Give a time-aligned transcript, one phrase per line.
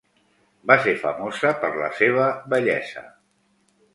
[0.71, 3.07] Va ser famosa per la seva bellesa.